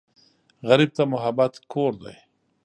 غریب 0.69 0.91
ته 0.97 1.03
محبت 1.13 1.53
کور 1.71 1.93
دی 2.01 2.15